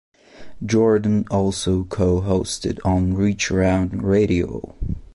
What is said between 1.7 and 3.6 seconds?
co-hosted on "Reach